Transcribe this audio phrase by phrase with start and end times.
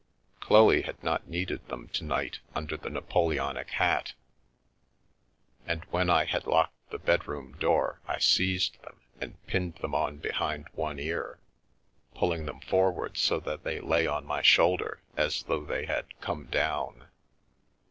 [0.39, 4.13] Chloe had not needed them to nig under the Napoleonic hat,
[5.67, 10.17] and when I had locked t bedroom door I seized them and pinned them on
[10.19, 11.37] behii one ear,
[12.15, 16.47] pulling them forward so that they lay on n shoulder as though they had" come
[16.47, 17.05] down."